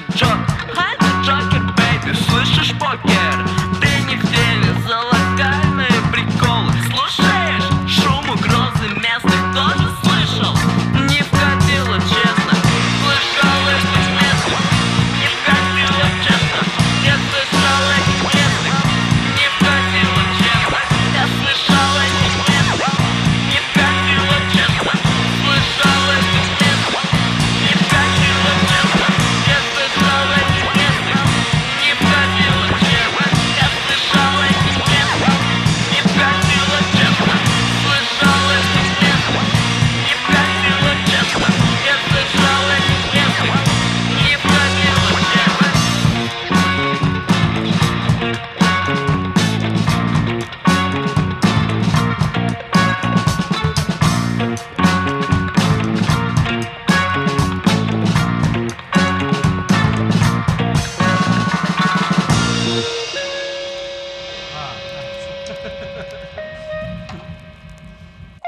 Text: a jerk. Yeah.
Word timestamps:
a 0.00 0.12
jerk. 0.12 0.47
Yeah. 65.64 66.54